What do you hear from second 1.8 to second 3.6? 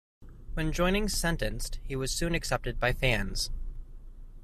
he was soon accepted by fans.